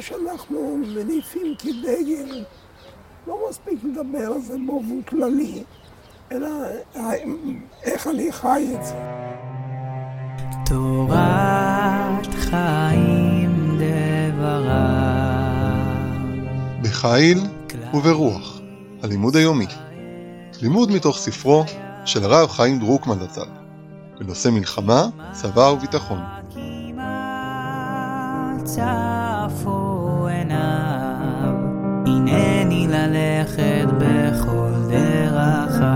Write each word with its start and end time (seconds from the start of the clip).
שאנחנו 0.00 0.76
מניפים 0.76 1.54
כדגל, 1.58 2.44
לא 3.26 3.38
מספיק 3.50 3.78
לדבר 3.84 4.32
על 4.32 4.40
זה 4.40 4.56
באופן 4.66 5.02
כללי, 5.02 5.62
אלא 6.32 6.48
איך 7.82 8.06
אני 8.06 8.32
חי 8.32 8.66
את 8.74 8.84
זה. 8.84 8.94
תורת 10.66 12.34
חיים 12.34 13.78
דבריו 13.78 14.98
בחיל 16.82 17.38
וברוח, 17.94 18.60
הלימוד 19.02 19.36
היומי. 19.36 19.66
לימוד 20.62 20.90
מתוך 20.90 21.18
ספרו 21.18 21.64
של 22.04 22.24
הרב 22.24 22.48
חיים 22.48 22.78
דרוקמן 22.78 23.18
לצד, 23.18 23.46
בנושא 24.20 24.48
מלחמה, 24.48 25.06
צבא 25.32 25.60
וביטחון. 25.60 26.18
צפו 28.64 30.26
עיניו, 30.26 31.54
הנני 32.06 32.86
ללכת 32.88 33.86
בכל 34.00 34.72
דרכיו. 34.90 35.88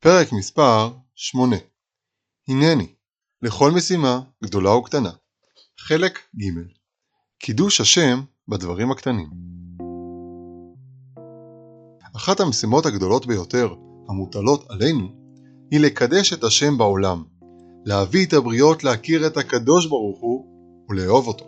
פרק 0.00 0.32
מספר 0.32 0.90
8 1.14 1.56
הנני, 2.48 2.94
לכל 3.42 3.70
משימה, 3.70 4.20
גדולה 4.44 4.70
או 4.70 4.82
קטנה. 4.82 5.10
חלק 5.78 6.18
ג' 6.36 6.44
קידוש 7.38 7.80
השם 7.80 8.20
בדברים 8.48 8.90
הקטנים. 8.90 9.28
אחת 12.16 12.40
המשימות 12.40 12.86
הגדולות 12.86 13.26
ביותר 13.26 13.74
המוטלות 14.08 14.70
עלינו 14.70 15.08
היא 15.70 15.80
לקדש 15.80 16.32
את 16.32 16.44
השם 16.44 16.78
בעולם, 16.78 17.24
להביא 17.84 18.26
את 18.26 18.32
הבריות 18.32 18.84
להכיר 18.84 19.26
את 19.26 19.36
הקדוש 19.36 19.86
ברוך 19.86 20.20
הוא 20.20 20.44
ולאהוב 20.88 21.26
אותו. 21.26 21.44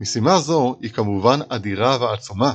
משימה 0.00 0.38
זו 0.40 0.76
היא 0.80 0.90
כמובן 0.90 1.40
אדירה 1.48 1.98
ועצומה, 2.00 2.52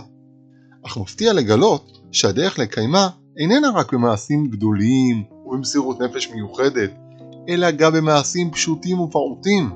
אך 0.85 0.97
מפתיע 0.97 1.33
לגלות 1.33 1.97
שהדרך 2.11 2.59
לקיימה 2.59 3.09
איננה 3.37 3.69
רק 3.75 3.93
במעשים 3.93 4.47
גדולים 4.47 5.23
ובמסירות 5.45 6.01
נפש 6.01 6.29
מיוחדת, 6.29 6.91
אלא 7.49 7.71
גם 7.71 7.93
במעשים 7.93 8.51
פשוטים 8.51 8.99
ופעוטים. 8.99 9.69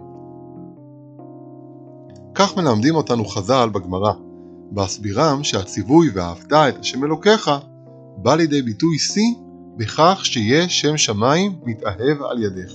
כך 2.36 2.58
מלמדים 2.58 2.96
אותנו 2.96 3.26
חז"ל 3.26 3.70
בגמרא, 3.70 4.14
בהסבירם 4.72 5.44
שהציווי 5.44 6.10
ואהבת 6.14 6.54
את 6.54 6.80
השם 6.80 7.04
אלוקיך 7.04 7.52
בא 8.18 8.36
לידי 8.36 8.62
ביטוי 8.62 9.00
שיא 9.00 9.34
בכך 9.80 10.20
שיהיה 10.24 10.70
שם 10.70 10.98
שמיים 10.98 11.56
מתאהב 11.64 12.22
על 12.30 12.44
ידיך. 12.44 12.74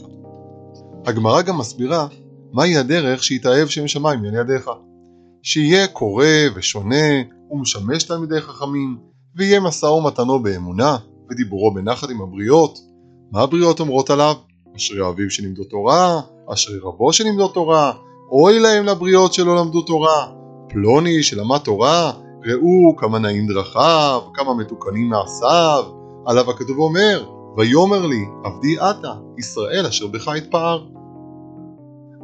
הגמרא 1.06 1.42
גם 1.42 1.58
מסבירה 1.58 2.06
מהי 2.52 2.77
הדרך 2.77 3.24
שיתאהב 3.24 3.69
שם 3.69 3.88
שמיים 3.88 4.24
על 4.24 4.34
ידיך. 4.34 4.70
שיהיה 5.42 5.86
קורא 5.86 6.27
ושונה 6.55 7.06
ומשמש 7.50 8.02
תלמידי 8.02 8.41
חכמים, 8.41 8.96
ויהיה 9.36 9.61
משא 9.61 9.86
ומתנו 9.86 10.42
באמונה, 10.42 10.96
ודיבורו 11.30 11.74
בנחת 11.74 12.11
עם 12.11 12.22
הבריות. 12.22 12.78
מה 13.33 13.41
הבריות 13.41 13.80
אומרות 13.80 14.11
עליו? 14.11 14.34
אשרי 14.77 15.08
אביו 15.08 15.30
שלימדו 15.30 15.64
תורה, 15.64 16.20
אשרי 16.52 16.78
רבו 16.83 17.12
שלימדו 17.12 17.48
תורה, 17.48 17.92
אוי 18.30 18.58
להם 18.58 18.84
לבריות 18.84 19.34
שלא 19.34 19.56
למדו 19.56 19.83
תורה. 19.83 20.27
פלוני 20.68 21.22
שלמד 21.22 21.58
תורה, 21.58 22.12
ראו 22.46 22.96
כמה 22.96 23.18
נעים 23.18 23.46
דרכיו, 23.46 24.20
כמה 24.34 24.55
מתוקנים 24.55 25.08
מעשיו, 25.08 25.84
עליו 26.27 26.50
הכתוב 26.50 26.78
אומר, 26.78 27.30
ויאמר 27.56 28.06
לי, 28.06 28.25
עבדי 28.44 28.78
עתה, 28.78 29.12
ישראל 29.39 29.86
אשר 29.86 30.06
בך 30.06 30.30
יתפאר. 30.36 30.86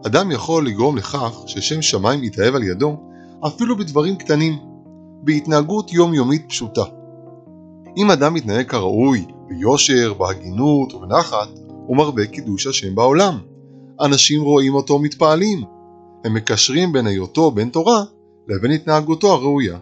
אדם 0.06 0.31
יכול 0.31 0.67
לגרום 0.67 0.97
לכך 0.97 1.43
ששם 1.47 1.83
שמיים 1.83 2.25
יתאהב 2.25 2.55
על 2.55 2.62
ידו, 2.62 2.97
אפילו 3.47 3.77
בדברים 3.77 4.17
קטנים, 4.17 4.59
בהתנהגות 5.23 5.93
יומיומית 5.93 6.48
פשוטה. 6.48 6.84
אם 7.97 8.11
אדם 8.11 8.34
מתנהג 8.34 8.66
כראוי, 8.66 9.25
ביושר, 9.49 10.15
בהגינות 10.15 10.94
ובנחת, 10.94 11.49
הוא 11.87 11.97
מרבה 11.97 12.27
קידוש 12.27 12.67
השם 12.67 12.94
בעולם. 12.94 13.38
אנשים 14.00 14.43
רואים 14.43 14.75
אותו 14.75 14.99
מתפעלים. 14.99 15.65
הם 16.25 16.34
מקשרים 16.34 16.93
בין 16.93 17.06
היותו 17.06 17.50
בן 17.50 17.69
תורה 17.69 18.03
לבין 18.49 18.71
התנהגותו 18.71 19.32
הראויה, 19.32 19.78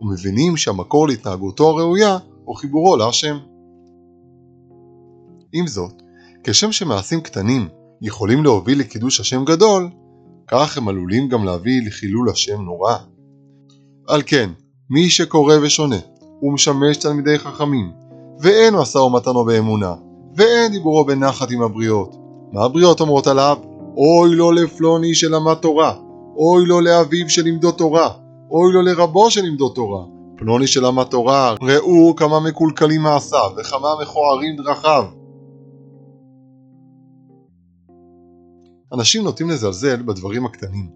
ומבינים 0.00 0.56
שהמקור 0.56 1.08
להתנהגותו 1.08 1.68
הראויה 1.68 2.18
הוא 2.44 2.56
חיבורו 2.56 2.96
להשם. 2.96 3.36
עם 5.52 5.66
זאת, 5.66 6.02
כשם 6.44 6.72
שמעשים 6.72 7.20
קטנים 7.20 7.68
יכולים 8.02 8.44
להוביל 8.44 8.80
לקידוש 8.80 9.20
השם 9.20 9.44
גדול, 9.44 9.88
כך 10.50 10.78
הם 10.78 10.88
עלולים 10.88 11.28
גם 11.28 11.44
להביא 11.44 11.86
לחילול 11.86 12.30
השם 12.30 12.62
נורא. 12.62 12.94
על 14.08 14.22
כן, 14.26 14.50
מי 14.90 15.10
שקורא 15.10 15.54
ושונה, 15.62 15.98
ומשמש 16.42 16.96
תלמידי 16.96 17.38
חכמים, 17.38 17.92
ואין 18.40 18.74
משא 18.74 18.98
ומתנו 18.98 19.44
באמונה, 19.44 19.94
ואין 20.36 20.72
דיבורו 20.72 21.04
בנחת 21.04 21.50
עם 21.50 21.62
הבריות. 21.62 22.16
מה 22.52 22.64
הבריות 22.64 23.00
אומרות 23.00 23.26
עליו? 23.26 23.56
אוי 23.96 24.34
לו 24.34 24.52
לפלוני 24.52 25.14
שלמד 25.14 25.54
תורה, 25.54 25.94
אוי 26.36 26.66
לו 26.66 26.80
לאביו 26.80 27.30
שלימדו 27.30 27.72
תורה, 27.72 28.08
אוי 28.50 28.72
לו 28.72 28.82
לרבו 28.82 29.30
שלימדו 29.30 29.68
תורה. 29.68 30.04
פלוני 30.40 30.66
שלמד 30.66 31.04
תורה, 31.04 31.54
ראו 31.62 32.14
כמה 32.16 32.40
מקולקלים 32.40 33.02
מעשיו, 33.02 33.50
וכמה 33.56 33.88
מכוערים 34.02 34.56
דרכיו. 34.56 35.04
אנשים 38.92 39.24
נוטים 39.24 39.50
לזלזל 39.50 40.02
בדברים 40.02 40.46
הקטנים. 40.46 40.90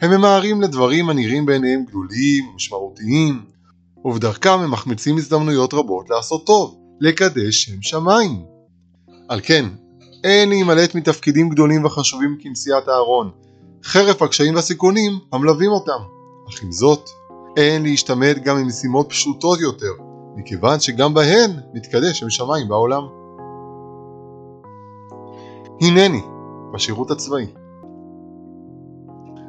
הם 0.00 0.10
ממהרים 0.10 0.62
לדברים 0.62 1.10
הנראים 1.10 1.46
בעיניהם 1.46 1.84
גדולים 1.84 2.48
ומשמעותיים, 2.48 3.44
ובדרכם 4.04 4.58
הם 4.58 4.70
מחמיצים 4.70 5.16
הזדמנויות 5.16 5.74
רבות 5.74 6.10
לעשות 6.10 6.46
טוב, 6.46 6.78
לקדש 7.00 7.64
שם 7.64 7.82
שמיים. 7.82 8.44
על 9.28 9.40
כן, 9.42 9.64
אין 10.24 10.48
להימלט 10.48 10.94
מתפקידים 10.94 11.48
גדולים 11.48 11.84
וחשובים 11.84 12.36
כנשיאת 12.40 12.88
הארון, 12.88 13.30
חרף 13.84 14.22
הקשיים 14.22 14.54
והסיכונים 14.54 15.18
המלווים 15.32 15.70
אותם. 15.70 15.98
אך 16.48 16.62
עם 16.62 16.72
זאת, 16.72 17.10
אין 17.56 17.82
להשתמט 17.82 18.36
גם 18.44 18.56
ממשימות 18.62 19.06
פשוטות 19.08 19.60
יותר, 19.60 19.92
מכיוון 20.36 20.80
שגם 20.80 21.14
בהן 21.14 21.50
מתקדש 21.74 22.18
שם 22.18 22.30
שמיים 22.30 22.68
בעולם. 22.68 23.02
הנני, 25.80 26.22
בשירות 26.74 27.10
הצבאי. 27.10 27.46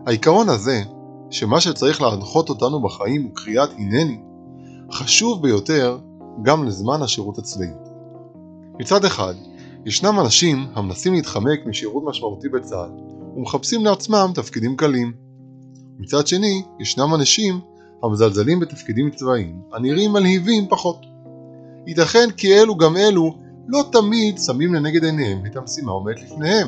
העיקרון 0.07 0.50
הזה, 0.50 0.81
שמה 1.29 1.61
שצריך 1.61 2.01
להנחות 2.01 2.50
אותנו 2.50 2.81
בחיים 2.81 3.23
הוא 3.23 3.31
קריאת 3.33 3.69
הנני, 3.78 4.19
חשוב 4.91 5.41
ביותר 5.41 5.97
גם 6.41 6.63
לזמן 6.63 7.01
השירות 7.01 7.38
הצבאי. 7.38 7.67
מצד 8.79 9.05
אחד, 9.05 9.33
ישנם 9.85 10.19
אנשים 10.19 10.66
המנסים 10.73 11.13
להתחמק 11.13 11.66
משירות 11.66 12.03
משמעותי 12.05 12.50
בצה"ל 12.50 12.89
ומחפשים 13.38 13.85
לעצמם 13.85 14.31
תפקידים 14.35 14.75
קלים. 14.75 15.13
מצד 15.99 16.28
שני, 16.28 16.63
ישנם 16.79 17.16
אנשים 17.16 17.59
המזלזלים 18.03 18.59
בתפקידים 18.59 19.11
צבאיים 19.11 19.61
הנראים 19.73 20.13
מלהיבים 20.13 20.67
פחות. 20.69 21.05
ייתכן 21.88 22.31
כי 22.38 22.53
אלו 22.53 22.75
גם 22.78 22.97
אלו 22.97 23.35
לא 23.67 23.84
תמיד 23.91 24.38
שמים 24.38 24.73
לנגד 24.73 25.03
עיניהם 25.03 25.45
את 25.45 25.55
המשימה 25.55 25.91
העומדת 25.91 26.22
לפניהם, 26.22 26.67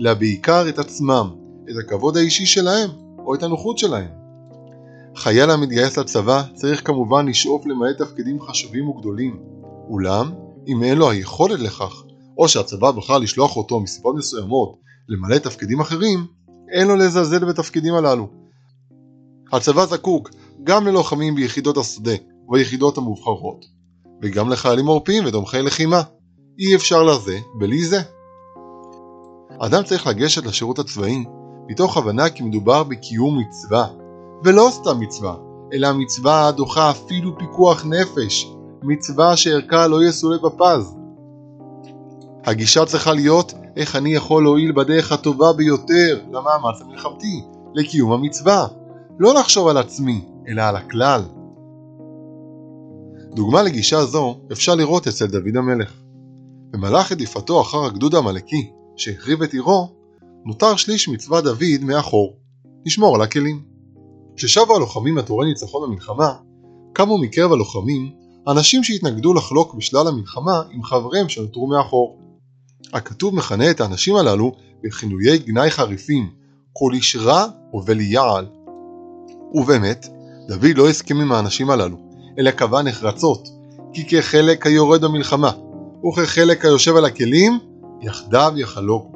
אלא 0.00 0.14
בעיקר 0.14 0.68
את 0.68 0.78
עצמם, 0.78 1.30
את 1.70 1.74
הכבוד 1.80 2.16
האישי 2.16 2.46
שלהם 2.46 2.90
או 3.18 3.34
את 3.34 3.42
הנוחות 3.42 3.78
שלהם. 3.78 4.08
חייל 5.16 5.50
המתגייס 5.50 5.98
לצבא 5.98 6.42
צריך 6.54 6.86
כמובן 6.86 7.28
לשאוף 7.28 7.66
למלא 7.66 7.92
תפקידים 7.92 8.40
חשובים 8.40 8.88
וגדולים, 8.88 9.42
אולם 9.88 10.32
אם 10.68 10.82
אין 10.82 10.98
לו 10.98 11.10
היכולת 11.10 11.60
לכך, 11.60 12.02
או 12.38 12.48
שהצבא 12.48 12.90
בחר 12.90 13.18
לשלוח 13.18 13.56
אותו 13.56 13.80
מסיבות 13.80 14.16
מסוימות 14.16 14.78
למלא 15.08 15.38
תפקידים 15.38 15.80
אחרים, 15.80 16.26
אין 16.72 16.88
לו 16.88 16.96
לזלזל 16.96 17.44
בתפקידים 17.44 17.94
הללו. 17.94 18.28
הצבא 19.52 19.86
זקוק 19.86 20.30
גם 20.64 20.86
ללוחמים 20.86 21.34
ביחידות 21.34 21.76
השדה 21.76 22.14
וביחידות 22.48 22.98
המובחרות, 22.98 23.64
וגם 24.22 24.48
לחיילים 24.48 24.86
עורפיים 24.86 25.24
ותומכי 25.26 25.62
לחימה. 25.62 26.02
אי 26.58 26.74
אפשר 26.76 27.02
לזה 27.02 27.38
בלי 27.58 27.84
זה. 27.84 28.00
אדם 29.62 29.82
צריך 29.82 30.06
לגשת 30.06 30.46
לשירות 30.46 30.78
הצבאי 30.78 31.24
מתוך 31.68 31.96
הבנה 31.96 32.30
כי 32.30 32.42
מדובר 32.42 32.82
בקיום 32.82 33.38
מצווה, 33.38 33.86
ולא 34.44 34.68
סתם 34.70 35.00
מצווה, 35.00 35.36
אלא 35.72 35.92
מצווה 35.92 36.48
הדוחה 36.48 36.90
אפילו 36.90 37.38
פיקוח 37.38 37.84
נפש, 37.86 38.52
מצווה 38.82 39.36
שערכה 39.36 39.86
לא 39.86 40.04
יסולא 40.04 40.36
בפז. 40.42 40.96
הגישה 42.44 42.84
צריכה 42.84 43.12
להיות 43.12 43.54
איך 43.76 43.96
אני 43.96 44.14
יכול 44.14 44.42
להועיל 44.42 44.72
בדרך 44.72 45.12
הטובה 45.12 45.52
ביותר 45.52 46.20
למאמץ 46.32 46.80
המלחמתי, 46.80 47.42
לקיום 47.74 48.12
המצווה. 48.12 48.66
לא 49.18 49.34
לחשוב 49.34 49.68
על 49.68 49.76
עצמי, 49.76 50.24
אלא 50.48 50.62
על 50.62 50.76
הכלל. 50.76 51.22
דוגמה 53.34 53.62
לגישה 53.62 54.04
זו 54.04 54.36
אפשר 54.52 54.74
לראות 54.74 55.06
אצל 55.06 55.26
דוד 55.26 55.56
המלך. 55.56 55.92
במהלך 56.70 57.12
רדיפתו 57.12 57.60
אחר 57.60 57.84
הגדוד 57.84 58.14
העמלקי 58.14 58.70
שהחריב 59.00 59.42
את 59.42 59.52
עירו, 59.52 59.88
נותר 60.44 60.76
שליש 60.76 61.08
מצווה 61.08 61.40
דוד 61.40 61.80
מאחור, 61.82 62.36
לשמור 62.86 63.14
על 63.14 63.22
הכלים. 63.22 63.62
כששבו 64.36 64.76
הלוחמים 64.76 65.18
עטורי 65.18 65.48
ניצחון 65.48 65.82
במלחמה, 65.82 66.32
קמו 66.92 67.18
מקרב 67.18 67.52
הלוחמים 67.52 68.12
אנשים 68.48 68.84
שהתנגדו 68.84 69.34
לחלוק 69.34 69.74
בשלל 69.74 70.08
המלחמה 70.08 70.62
עם 70.70 70.82
חבריהם 70.82 71.28
שנותרו 71.28 71.66
מאחור. 71.66 72.18
הכתוב 72.92 73.34
מכנה 73.34 73.70
את 73.70 73.80
האנשים 73.80 74.16
הללו 74.16 74.52
בכינויי 74.82 75.38
גנאי 75.38 75.70
חריפים, 75.70 76.30
כל 76.72 76.92
איש 76.94 77.16
רע 77.16 77.46
ובליעל. 77.74 78.46
ובאמת, 79.54 80.06
דוד 80.48 80.76
לא 80.76 80.88
הסכים 80.88 81.20
עם 81.20 81.32
האנשים 81.32 81.70
הללו, 81.70 81.96
אלא 82.38 82.50
קבע 82.50 82.82
נחרצות, 82.82 83.48
כי 83.92 84.04
כחלק 84.08 84.66
היורד 84.66 85.04
במלחמה, 85.04 85.50
וכחלק 86.08 86.64
היושב 86.64 86.96
על 86.96 87.04
הכלים, 87.04 87.69
יחדיו 88.02 88.52
יחלוקו. 88.56 89.12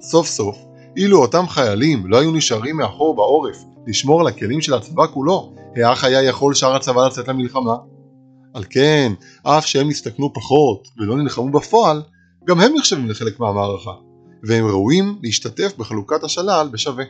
סוף 0.00 0.26
סוף, 0.26 0.58
אילו 0.96 1.18
אותם 1.18 1.48
חיילים 1.48 2.06
לא 2.06 2.20
היו 2.20 2.30
נשארים 2.32 2.76
מאחור 2.76 3.16
בעורף 3.16 3.56
לשמור 3.86 4.20
על 4.20 4.26
הכלים 4.26 4.60
של 4.60 4.74
הצבא 4.74 5.06
כולו, 5.06 5.54
האח 5.76 6.04
היה 6.04 6.22
יכול 6.22 6.54
שאר 6.54 6.76
הצבא 6.76 7.06
לצאת 7.06 7.28
למלחמה. 7.28 7.76
על 8.54 8.64
כן, 8.70 9.12
אף 9.42 9.66
שהם 9.66 9.88
הסתכנו 9.88 10.32
פחות 10.34 10.88
ולא 10.98 11.16
נלחמו 11.16 11.50
בפועל, 11.50 12.02
גם 12.44 12.60
הם 12.60 12.72
נחשבים 12.74 13.10
לחלק 13.10 13.40
מהמערכה, 13.40 13.92
והם 14.42 14.66
ראויים 14.66 15.18
להשתתף 15.22 15.72
בחלוקת 15.78 16.24
השלל 16.24 16.68
בשווה. 16.72 17.04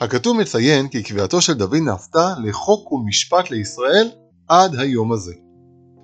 הכתוב 0.00 0.36
מציין 0.36 0.88
כי 0.88 1.02
קביעתו 1.02 1.40
של 1.40 1.54
דוד 1.54 1.74
נעשתה 1.74 2.34
לחוק 2.44 2.92
ומשפט 2.92 3.50
לישראל 3.50 4.08
עד 4.48 4.74
היום 4.74 5.12
הזה. 5.12 5.34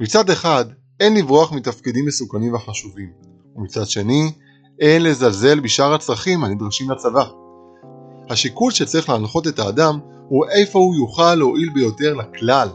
מצד 0.01 0.31
אחד, 0.31 0.65
אין 1.01 1.17
לברוח 1.17 1.53
מתפקידים 1.53 2.07
מסוכנים 2.07 2.55
וחשובים, 2.55 3.13
ומצד 3.57 3.87
שני, 3.87 4.33
אין 4.81 5.03
לזלזל 5.03 5.61
בשאר 5.61 5.95
הצרכים 5.95 6.45
הנדרשים 6.45 6.91
לצבא. 6.91 7.25
השיקול 8.31 8.71
שצריך 8.71 9.09
להנחות 9.09 9.47
את 9.47 9.59
האדם 9.59 9.99
הוא 10.29 10.45
איפה 10.47 10.79
הוא 10.79 10.95
יוכל 10.95 11.35
להועיל 11.35 11.71
ביותר 11.75 12.15
לכלל, 12.15 12.69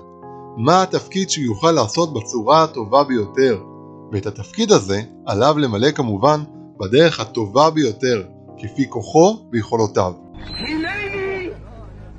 מה 0.57 0.81
התפקיד 0.81 1.29
שהוא 1.29 1.45
יוכל 1.45 1.71
לעשות 1.71 2.13
בצורה 2.13 2.63
הטובה 2.63 3.03
ביותר, 3.03 3.63
ואת 4.12 4.25
התפקיד 4.25 4.71
הזה 4.71 5.01
עליו 5.25 5.56
למלא 5.57 5.91
כמובן 5.91 6.39
בדרך 6.79 7.19
הטובה 7.19 7.69
ביותר, 7.69 8.24
כפי 8.57 8.89
כוחו 8.89 9.38
ויכולותיו. 9.51 10.13
הנני 10.33 11.50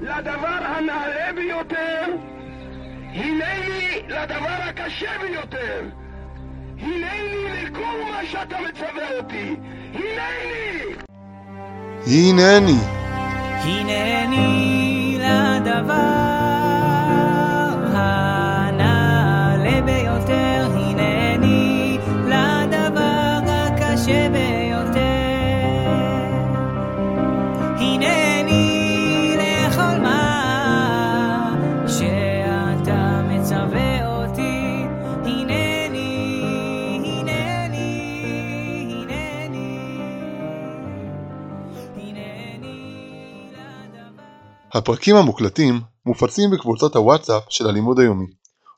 לדבר 0.00 0.58
הנעלה 0.62 1.32
ביותר, 1.34 2.04
הנני 3.14 4.02
לדבר 4.08 4.58
הקשה 4.68 5.10
ביותר, 5.20 5.88
הנני 6.78 7.64
לכל 7.64 7.97
מה 8.28 8.32
שאתה 8.32 8.56
מצווה 8.68 9.18
אותי, 9.18 9.56
הנני! 9.94 10.94
הנני! 12.06 12.78
הנני 13.62 15.18
לדבר 15.18 16.67
הפרקים 44.78 45.16
המוקלטים 45.16 45.80
מופצים 46.06 46.50
בקבוצות 46.50 46.96
הוואטסאפ 46.96 47.42
של 47.48 47.68
הלימוד 47.68 47.98
היומי, 47.98 48.26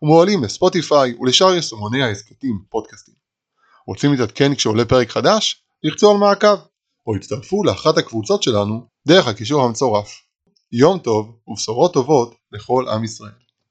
ומועלים 0.03 0.45
לספוטיפיי 0.45 1.15
ולשאר 1.21 1.55
יישומוני 1.55 2.03
ההסכתים 2.03 2.59
פודקאסטים. 2.69 3.15
רוצים 3.87 4.11
להתעדכן 4.11 4.55
כשעולה 4.55 4.85
פרק 4.85 5.11
חדש? 5.11 5.65
לחצו 5.83 6.11
על 6.11 6.17
מעקב, 6.17 6.57
או 7.07 7.17
הצטרפו 7.17 7.65
לאחת 7.65 7.99
הקבוצות 7.99 8.43
שלנו 8.43 8.87
דרך 9.09 9.27
הקישור 9.27 9.63
המצורף. 9.63 10.11
יום 10.73 10.99
טוב 10.99 11.37
ובשורות 11.47 11.93
טובות 11.95 12.35
לכל 12.53 12.89
עם 12.89 13.05
ישראל. 13.05 13.33